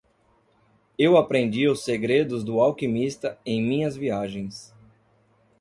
Eu 0.97 1.15
aprendi 1.15 1.67
os 1.67 1.83
segredos 1.85 2.43
do 2.43 2.59
alquimista 2.59 3.37
em 3.45 3.61
minhas 3.61 3.95
viagens. 3.95 4.73